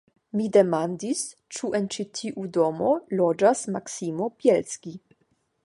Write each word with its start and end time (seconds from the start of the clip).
Mi 0.37 0.45
demandis, 0.55 1.19
ĉu 1.57 1.69
en 1.79 1.85
ĉi 1.95 2.05
tiu 2.19 2.47
domo 2.57 2.95
loĝas 3.21 3.63
Maksimo 3.77 4.31
Bjelski. 4.41 4.99